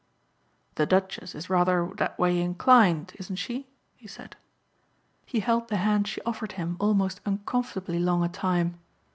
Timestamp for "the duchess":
0.81-1.35